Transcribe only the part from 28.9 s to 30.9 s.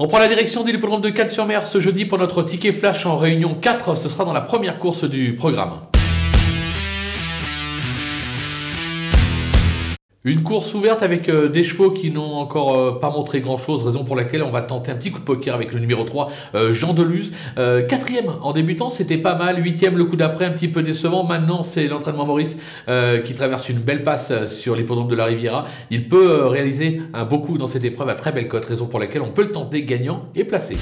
laquelle on peut le tenter gagnant et placé.